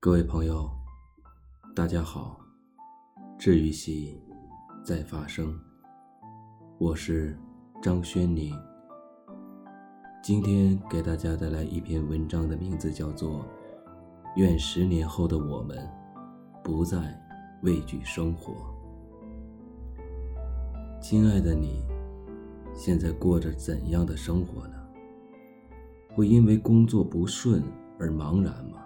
[0.00, 0.70] 各位朋友，
[1.74, 2.38] 大家好。
[3.36, 4.22] 治愈系
[4.84, 5.52] 在发生，
[6.78, 7.36] 我是
[7.82, 8.56] 张轩宁。
[10.22, 13.40] 今天给大家带来一篇文章，的名字叫做
[14.36, 15.76] 《愿十年后的我们
[16.62, 17.20] 不再
[17.64, 18.52] 畏惧生活》。
[21.02, 21.82] 亲爱的你，
[22.72, 24.76] 现在过着怎样的生活呢？
[26.14, 27.60] 会因为工作不顺
[27.98, 28.84] 而茫然吗？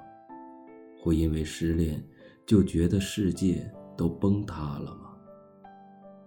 [1.03, 2.01] 会因为失恋
[2.47, 5.17] 就觉得世界都崩塌了吗？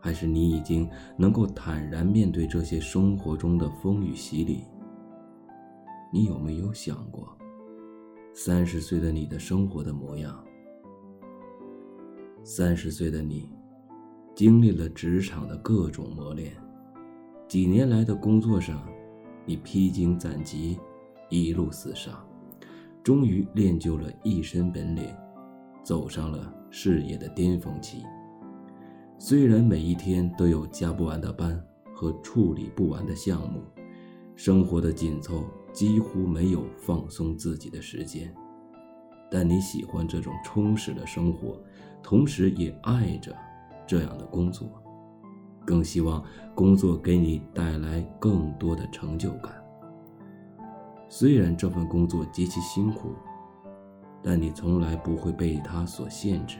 [0.02, 4.66] 还是你已经能够坦然面对这些生活中的风雨洗礼？
[6.11, 7.38] 你有没有想过，
[8.33, 10.43] 三十岁的你的生活的模样？
[12.44, 13.49] 三十岁的你，
[14.35, 16.53] 经历了职场的各种磨练，
[17.47, 18.85] 几年来的工作上，
[19.45, 20.77] 你披荆斩棘。
[21.30, 22.24] 一路厮杀，
[23.05, 25.16] 终于练就了一身本领，
[25.84, 28.03] 走上了事业的巅峰期。
[29.20, 33.62] 虽然每一天都有加不完的班和处理不完的项目，
[34.36, 38.34] 生活的紧凑几乎没有放松自己的时间，
[39.30, 41.62] 但你喜欢这种充实的生活，
[42.02, 43.31] 同时也爱着
[43.86, 44.67] 这样的工作，
[45.64, 46.25] 更希望
[46.56, 49.64] 工作给你带来更多的成就感。
[51.08, 53.14] 虽然这份工作极其辛苦，
[54.23, 56.58] 但你从来不会被它所限制。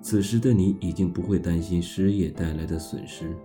[0.00, 3.36] 此时的你已经不会担心失业带来的损失，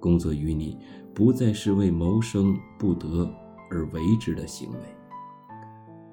[0.00, 0.78] 工作于你
[1.14, 3.32] 不再是为谋生不得
[3.70, 4.78] 而为之的行为，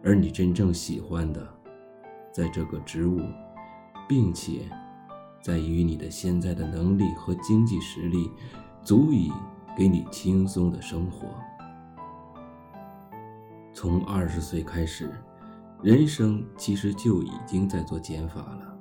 [0.04, 1.48] 而你真正喜欢的，
[2.32, 3.20] 在这个职务，
[4.08, 4.70] 并且
[5.42, 8.30] 在于你的现在的能力和经济实力，
[8.84, 9.32] 足以
[9.76, 11.28] 给你轻松的生活。
[13.82, 15.10] 从二十岁开始，
[15.82, 18.78] 人生其实就已经在做减法了。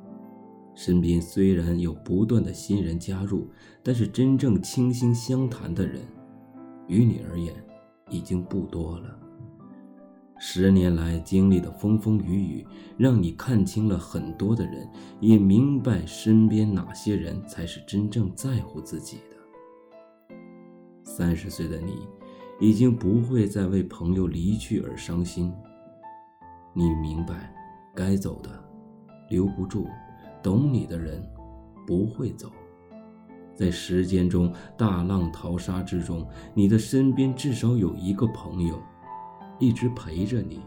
[0.75, 3.49] 身边虽然有不断的新人加入，
[3.83, 6.03] 但是真正倾心相谈的人，
[6.87, 7.55] 于你而言
[8.11, 9.19] 已经不多了。
[10.39, 12.67] 十年来经历的风风雨雨，
[12.99, 14.87] 让你看清了很多的人，
[15.19, 20.37] 也明白身边哪些人才是真正在乎自己的。
[21.05, 22.07] 三十岁的你。
[22.61, 25.53] 已经不会再为朋友离去而伤心。
[26.75, 27.53] 你明白，
[27.97, 28.51] 该走的
[29.31, 29.89] 留不住，
[30.43, 31.27] 懂你的人
[31.87, 32.53] 不会走。
[33.57, 38.79] 在时间中大浪淘沙之中，你的身边至少有一个朋友，
[39.59, 40.61] 一直陪着你，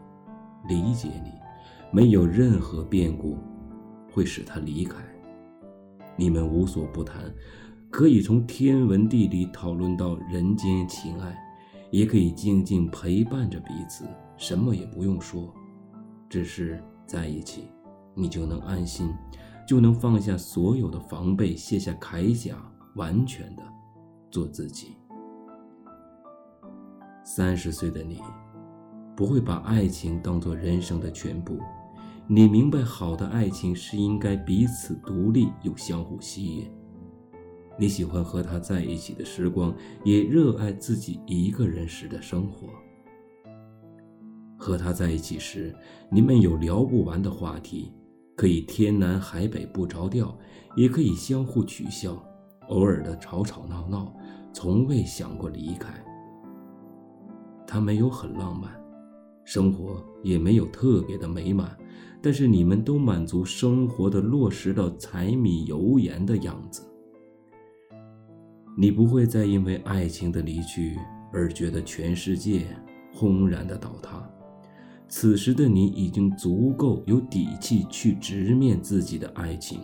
[0.68, 1.32] 理解你，
[1.92, 3.38] 没有任何变故
[4.12, 4.98] 会使他离开。
[6.16, 7.34] 你们无所不谈，
[7.90, 11.36] 可以从天文地理讨论到人间情爱。
[11.94, 14.04] 也可以静静陪伴着彼此，
[14.36, 15.54] 什么也不用说，
[16.28, 17.68] 只是在一起，
[18.16, 19.14] 你就能安心，
[19.68, 22.58] 就能放下所有的防备，卸下铠甲，
[22.96, 23.62] 完全的
[24.32, 24.96] 做自己。
[27.24, 28.20] 三十岁的你，
[29.16, 31.60] 不会把爱情当做人生的全部，
[32.26, 36.68] 你明白，好的爱情是应该彼此独立又相互吸引。
[37.78, 39.74] 你喜欢和他在一起的时光，
[40.04, 42.70] 也热爱自己一个人时的生活。
[44.58, 45.76] 和他在一起时，
[46.10, 47.92] 你们有聊不完的话题，
[48.38, 50.38] 可以天南海北不着调，
[50.76, 52.24] 也可以相互取笑，
[52.70, 54.16] 偶尔的吵吵闹闹，
[54.54, 55.92] 从未想过离开。
[57.66, 58.72] 他没有很浪漫，
[59.44, 61.76] 生活也没有特别的美满，
[62.22, 66.88] 但是你们都满足生活的落实到柴米油盐的样子。
[68.76, 70.98] 你不会再因为爱情的离去
[71.32, 72.66] 而觉得全世界
[73.14, 74.28] 轰然的倒塌。
[75.08, 79.80] 此时的你已经足够有底气去直面自己的爱情，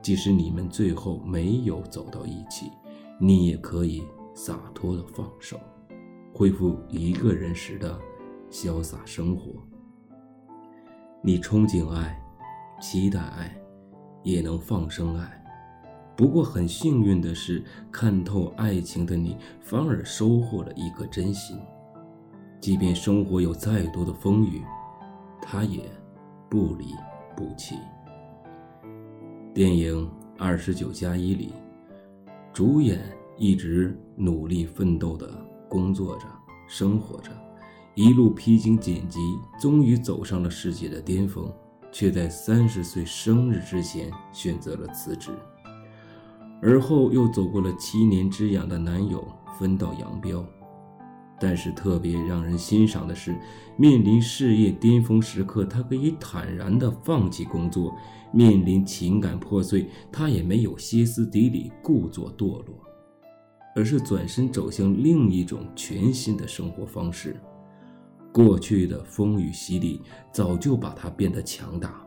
[0.00, 2.70] 即使你们最后没有走到一起，
[3.18, 4.04] 你也可以
[4.34, 5.58] 洒脱的放手，
[6.32, 7.98] 恢复一个人时的
[8.52, 9.50] 潇洒生活。
[11.24, 12.16] 你憧憬爱，
[12.80, 13.60] 期待爱，
[14.22, 15.37] 也能放生爱。
[16.18, 17.62] 不过很幸运的是，
[17.92, 21.56] 看透爱情的你，反而收获了一颗真心。
[22.58, 24.60] 即便生活有再多的风雨，
[25.40, 25.80] 他也
[26.50, 26.86] 不离
[27.36, 27.76] 不弃。
[29.54, 30.06] 电影
[30.36, 31.52] 《二十九加一》里，
[32.52, 33.00] 主演
[33.36, 35.30] 一直努力奋斗的
[35.68, 36.24] 工作着、
[36.66, 37.30] 生活着，
[37.94, 39.20] 一路披荆斩棘，
[39.60, 41.48] 终于走上了世界的巅峰，
[41.92, 45.30] 却在三十岁生日之前选择了辞职。
[46.60, 49.26] 而后又走过了七年之痒的男友
[49.58, 50.44] 分道扬镳，
[51.40, 53.36] 但是特别让人欣赏的是，
[53.76, 57.92] 面临事业巅峰时刻，他可以坦然地放弃工作；
[58.32, 62.74] 面临情感破碎，他也没有歇斯底里、故作堕落，
[63.76, 67.40] 而是转身走向另一种全新的生活方式。
[68.32, 70.02] 过去的风雨洗礼
[70.32, 72.04] 早就把他变得强大，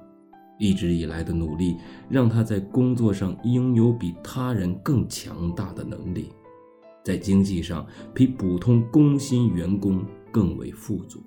[0.62, 1.78] 一直以来的努力
[2.08, 6.30] 让他在工作上拥有比他人更强大的能力。
[7.04, 11.20] 在经济上比普通工薪员工更为富足，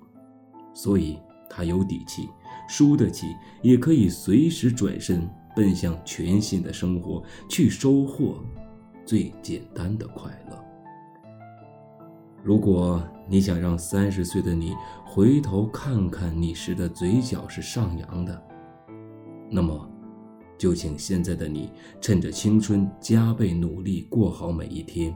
[0.73, 2.29] 所以他有底气，
[2.69, 3.27] 输得起，
[3.61, 8.41] 也可以随时转身奔向全新的生活，去收获
[9.05, 10.57] 最简单的快乐。
[12.41, 14.73] 如果你想让三十岁的你
[15.03, 18.41] 回头看看你时的嘴角是上扬的，
[19.55, 19.89] 那么，
[20.57, 21.71] 就请现在的你
[22.01, 25.15] 趁着青春加倍努力过好每一天。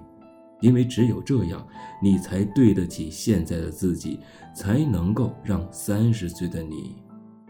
[0.62, 1.68] 因为只有这样，
[2.01, 4.18] 你才对得起现在的自己，
[4.56, 6.95] 才能够让三十岁的你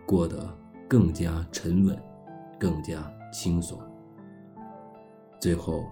[0.03, 0.51] 过得
[0.88, 1.95] 更加沉稳，
[2.59, 3.80] 更加轻松。
[5.39, 5.86] 最后，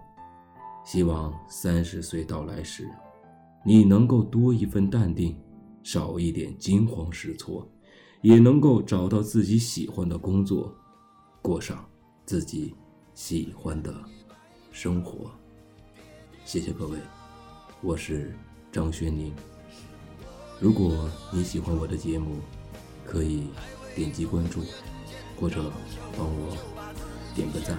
[0.83, 2.89] 希望三十岁到来时，
[3.63, 5.35] 你能够多一份淡定，
[5.83, 7.67] 少一点惊慌失措，
[8.21, 10.75] 也能够找到自己喜欢的工作，
[11.47, 11.89] 过上
[12.25, 12.75] 自己
[13.13, 13.95] 喜欢的
[14.73, 15.31] 生活。
[16.43, 16.97] 谢谢各位，
[17.79, 18.35] 我是
[18.69, 19.33] 张轩宁。
[20.59, 22.41] 如果你喜欢我的节目，
[23.05, 23.47] 可以
[23.95, 24.59] 点击关注，
[25.39, 25.71] 或者
[26.17, 26.57] 帮我
[27.33, 27.77] 点个赞，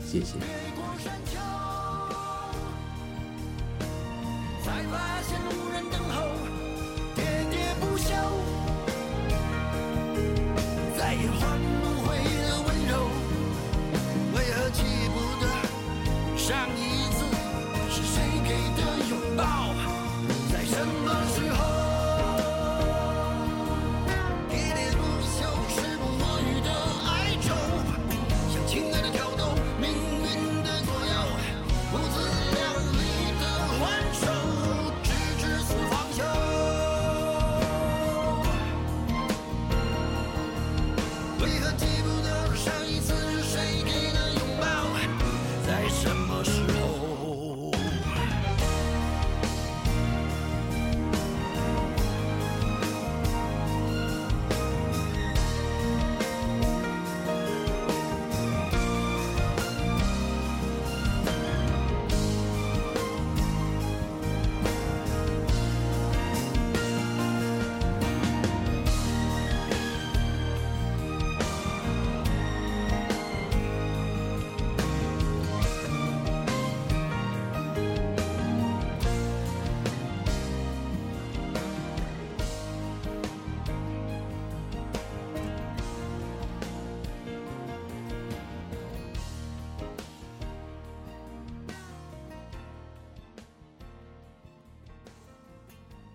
[0.00, 0.38] 谢谢。
[4.62, 6.22] 才发现无人等候，
[7.16, 7.20] 喋
[7.50, 8.47] 喋不休。
[20.78, 21.47] Somos